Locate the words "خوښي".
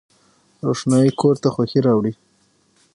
1.53-1.79